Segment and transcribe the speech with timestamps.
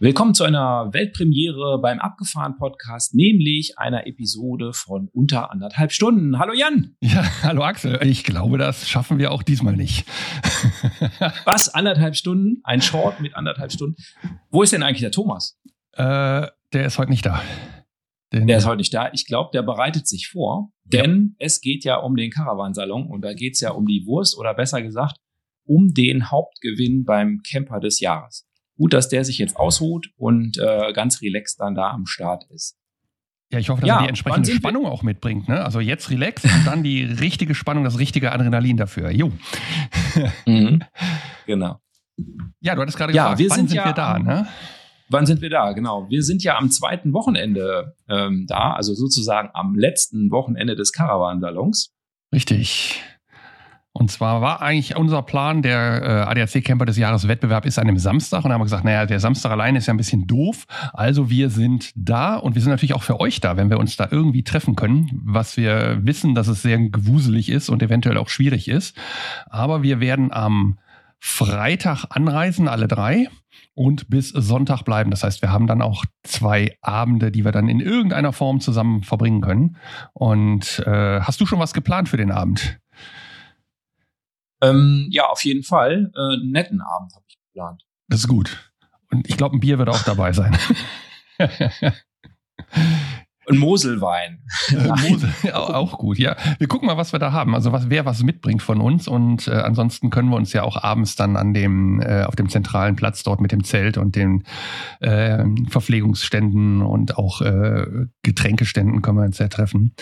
[0.00, 6.38] Willkommen zu einer Weltpremiere beim Abgefahren Podcast, nämlich einer Episode von unter anderthalb Stunden.
[6.38, 6.94] Hallo Jan.
[7.00, 7.98] Ja, hallo Axel.
[8.06, 10.06] Ich glaube, das schaffen wir auch diesmal nicht.
[11.44, 11.68] Was?
[11.74, 12.60] Anderthalb Stunden?
[12.62, 13.96] Ein Short mit anderthalb Stunden?
[14.50, 15.58] Wo ist denn eigentlich der Thomas?
[15.94, 17.42] Äh, der ist heute nicht da.
[18.32, 19.10] Den der ist heute nicht da.
[19.12, 21.46] Ich glaube, der bereitet sich vor, denn ja.
[21.46, 24.54] es geht ja um den Caravansalon und da geht es ja um die Wurst oder
[24.54, 25.16] besser gesagt
[25.64, 28.47] um den Hauptgewinn beim Camper des Jahres
[28.78, 32.76] gut, dass der sich jetzt ausruht und äh, ganz relaxed dann da am Start ist.
[33.50, 35.48] Ja, ich hoffe, dass ja, er die entsprechende Spannung auch mitbringt.
[35.48, 35.64] Ne?
[35.64, 39.10] Also jetzt relax und dann die richtige Spannung, das richtige Adrenalin dafür.
[39.10, 39.32] Jo.
[40.46, 40.82] Mhm.
[41.46, 41.80] Genau.
[42.60, 44.18] Ja, du hattest gerade ja, gefragt, wir wann sind, ja wir da?
[44.18, 44.48] Ne?
[45.10, 45.72] Wann sind wir da?
[45.72, 46.08] Genau.
[46.08, 51.94] Wir sind ja am zweiten Wochenende ähm, da, also sozusagen am letzten Wochenende des Caravan-Salons.
[52.34, 53.00] Richtig.
[53.98, 57.98] Und zwar war eigentlich unser Plan, der äh, ADAC-Camper des Jahres Wettbewerb ist an einem
[57.98, 58.44] Samstag.
[58.44, 60.66] Und da haben wir gesagt, naja, der Samstag alleine ist ja ein bisschen doof.
[60.92, 63.96] Also wir sind da und wir sind natürlich auch für euch da, wenn wir uns
[63.96, 68.28] da irgendwie treffen können, was wir wissen, dass es sehr gewuselig ist und eventuell auch
[68.28, 68.96] schwierig ist.
[69.50, 70.78] Aber wir werden am
[71.18, 73.26] Freitag anreisen, alle drei
[73.74, 75.10] und bis Sonntag bleiben.
[75.10, 79.02] Das heißt, wir haben dann auch zwei Abende, die wir dann in irgendeiner Form zusammen
[79.02, 79.76] verbringen können.
[80.12, 82.78] Und äh, hast du schon was geplant für den Abend?
[84.60, 86.10] Ähm, ja, auf jeden Fall.
[86.14, 87.82] Äh, einen netten Abend habe ich geplant.
[88.08, 88.70] Das ist gut.
[89.10, 90.56] Und ich glaube, ein Bier wird auch dabei sein.
[93.48, 94.40] Ein Moselwein.
[94.70, 96.36] Mosel, auch gut, ja.
[96.58, 97.54] Wir gucken mal, was wir da haben.
[97.54, 99.08] Also was, wer was mitbringt von uns.
[99.08, 102.50] Und äh, ansonsten können wir uns ja auch abends dann an dem, äh, auf dem
[102.50, 104.44] zentralen Platz dort mit dem Zelt und den
[105.00, 107.86] äh, Verpflegungsständen und auch äh,
[108.22, 109.94] Getränkeständen können wir uns ja treffen.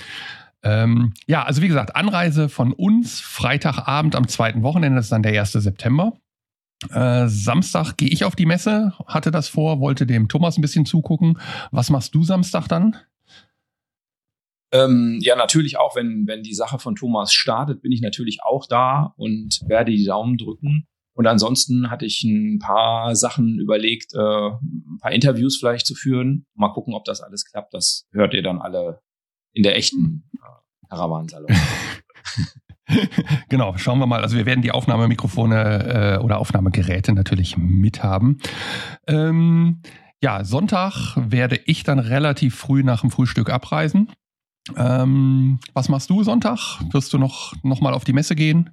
[0.67, 5.23] Ähm, ja, also wie gesagt, Anreise von uns Freitagabend am zweiten Wochenende, das ist dann
[5.23, 5.53] der 1.
[5.53, 6.19] September.
[6.91, 10.85] Äh, Samstag gehe ich auf die Messe, hatte das vor, wollte dem Thomas ein bisschen
[10.85, 11.39] zugucken.
[11.71, 12.97] Was machst du Samstag dann?
[14.73, 18.67] Ähm, ja, natürlich auch, wenn, wenn die Sache von Thomas startet, bin ich natürlich auch
[18.67, 20.89] da und werde die Daumen drücken.
[21.15, 26.45] Und ansonsten hatte ich ein paar Sachen überlegt, äh, ein paar Interviews vielleicht zu führen.
[26.57, 27.73] Mal gucken, ob das alles klappt.
[27.73, 29.01] Das hört ihr dann alle
[29.57, 30.25] in der echten
[30.89, 31.49] Caravansalon.
[33.49, 34.23] genau, schauen wir mal.
[34.23, 38.39] Also wir werden die Aufnahmemikrofone äh, oder Aufnahmegeräte natürlich mithaben.
[39.07, 39.83] Ähm,
[40.23, 44.13] ja, Sonntag werde ich dann relativ früh nach dem Frühstück abreisen.
[44.77, 46.81] Ähm, was machst du Sonntag?
[46.93, 48.71] Wirst du noch, noch mal auf die Messe gehen?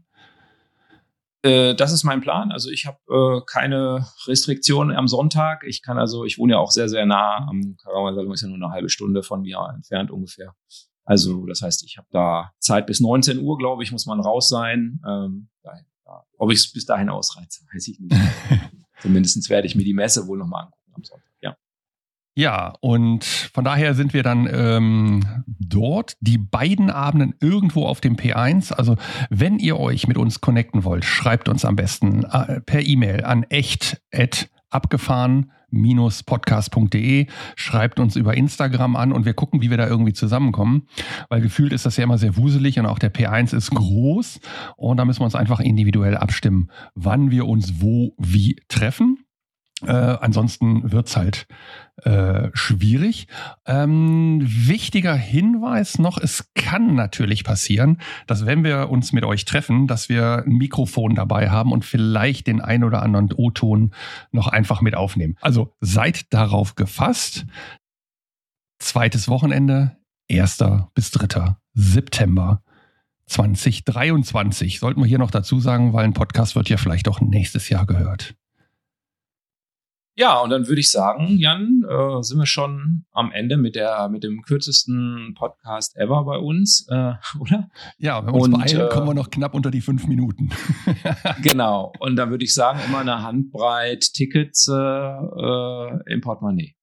[1.44, 2.52] Äh, das ist mein Plan.
[2.52, 5.64] Also ich habe äh, keine Restriktionen am Sonntag.
[5.66, 8.58] Ich kann also, ich wohne ja auch sehr, sehr nah am Karawansalon, ist ja nur
[8.58, 10.56] eine halbe Stunde von mir entfernt ungefähr.
[11.06, 14.50] Also das heißt, ich habe da Zeit bis 19 Uhr, glaube ich, muss man raus
[14.50, 15.02] sein.
[15.08, 15.50] Ähm.
[16.44, 18.16] Ob ich es bis dahin ausreize, weiß ich nicht.
[19.02, 21.32] Zumindest werde ich mir die Messe wohl nochmal angucken am Sonntag.
[21.42, 21.56] Ja.
[22.36, 28.16] Ja, und von daher sind wir dann ähm, dort, die beiden Abenden irgendwo auf dem
[28.16, 28.74] P1.
[28.74, 28.98] Also
[29.30, 33.44] wenn ihr euch mit uns connecten wollt, schreibt uns am besten äh, per E-Mail an
[33.44, 34.53] echt@abgefahren
[36.24, 40.88] podcast.de, schreibt uns über Instagram an und wir gucken, wie wir da irgendwie zusammenkommen,
[41.30, 44.40] weil gefühlt ist das ja immer sehr wuselig und auch der P1 ist groß.
[44.78, 49.26] Und da müssen wir uns einfach individuell abstimmen, wann wir uns wo wie treffen.
[49.82, 51.48] Äh, ansonsten wird's halt
[52.04, 53.28] äh, schwierig.
[53.66, 59.88] Ähm, wichtiger Hinweis noch, es kann natürlich passieren, dass wenn wir uns mit euch treffen,
[59.88, 63.94] dass wir ein Mikrofon dabei haben und vielleicht den ein oder anderen O-Ton
[64.32, 65.38] noch einfach mit aufnehmen.
[65.42, 67.46] Also seid darauf gefasst.
[68.80, 69.98] Zweites Wochenende,
[70.32, 70.64] 1.
[70.94, 71.56] bis 3.
[71.74, 72.62] September
[73.28, 74.80] 2023.
[74.80, 77.86] Sollten wir hier noch dazu sagen, weil ein Podcast wird ja vielleicht auch nächstes Jahr
[77.86, 78.36] gehört.
[80.16, 84.10] Ja, und dann würde ich sagen, Jan, äh, sind wir schon am Ende mit der
[84.10, 87.70] mit dem kürzesten Podcast ever bei uns, äh, oder?
[87.98, 90.52] Ja, wenn wir uns und, beeilen, äh, kommen wir noch knapp unter die fünf Minuten.
[91.42, 91.94] genau.
[92.00, 96.76] Und dann würde ich sagen, immer eine Handbreit Tickets äh, äh, im Portemonnaie.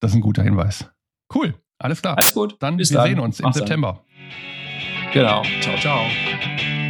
[0.00, 0.90] Das ist ein guter Hinweis.
[1.34, 2.16] Cool, alles klar.
[2.16, 2.56] Alles gut.
[2.60, 3.08] Dann Bis wir dann.
[3.08, 4.02] sehen uns im Mach's September.
[4.04, 5.12] Dann.
[5.12, 5.42] Genau.
[5.60, 6.89] Ciao, ciao.